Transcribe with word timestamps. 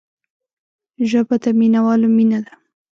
ژبه 1.09 1.35
د 1.43 1.45
مینوالو 1.59 2.07
مینه 2.15 2.39
ده 2.45 2.53